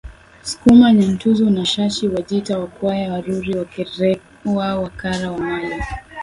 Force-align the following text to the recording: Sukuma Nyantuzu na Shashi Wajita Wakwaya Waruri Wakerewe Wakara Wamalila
Sukuma 0.49 0.85
Nyantuzu 0.93 1.49
na 1.49 1.65
Shashi 1.65 2.05
Wajita 2.13 2.59
Wakwaya 2.59 3.11
Waruri 3.13 3.57
Wakerewe 3.59 4.19
Wakara 4.45 5.31
Wamalila 5.31 5.85